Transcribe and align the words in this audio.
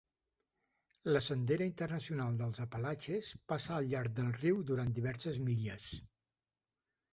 La 1.11 1.19
sendera 1.25 1.67
internacional 1.71 2.39
dels 2.39 2.57
Apalatxes 2.65 3.29
passa 3.53 3.77
al 3.77 3.91
llarg 3.93 4.17
del 4.23 4.33
riu 4.41 4.67
durant 4.73 4.99
diverses 4.99 5.41
milles. 5.53 5.89